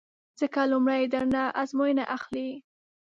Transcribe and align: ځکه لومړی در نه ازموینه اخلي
ځکه 0.39 0.61
لومړی 0.71 1.03
در 1.13 1.25
نه 1.33 1.43
ازموینه 1.61 2.03
اخلي 2.17 2.49